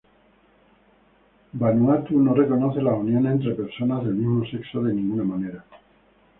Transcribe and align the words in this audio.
Vanuatu 1.53 2.17
no 2.19 2.33
reconoce 2.33 2.81
las 2.81 2.97
uniones 2.97 3.33
entre 3.33 3.53
personas 3.53 4.03
del 4.03 4.15
mismo 4.15 4.43
sexo 4.47 4.81
de 4.81 4.95
ninguna 4.95 5.23
manera. 5.23 5.63